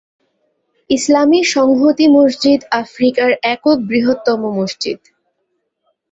ইসলামী 0.89 1.39
সংহতি 1.53 2.05
মসজিদ 2.17 2.59
আফ্রিকার 2.81 3.31
একক 3.45 3.77
বৃহত্তম 3.89 4.41
মসজিদ। 4.57 4.99